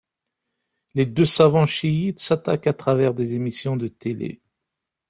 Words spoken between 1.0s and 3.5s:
deux savants chiites s'attaquent à travers des